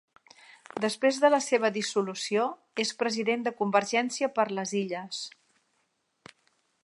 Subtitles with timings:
[0.85, 2.47] Després de la seva dissolució
[2.85, 5.23] és President de Convergència per les Illes.